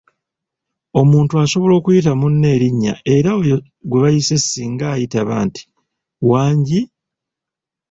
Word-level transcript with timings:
Omuntu 0.99 1.33
asobola 1.43 1.73
okuyita 1.79 2.11
munne 2.19 2.47
erinnya 2.55 2.93
era 3.15 3.29
oyo 3.41 3.55
gwe 3.89 3.99
bayise 4.03 4.35
singa 4.39 4.85
ayitaba 4.95 5.35
nti 5.47 5.61
"Wangi? 6.29 6.81